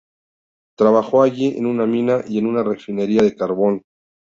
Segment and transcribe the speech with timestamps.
[0.79, 3.83] Trabajó allí en una mina y en una refinería de carbón.